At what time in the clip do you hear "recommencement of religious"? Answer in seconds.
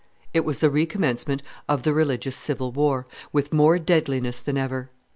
0.71-2.35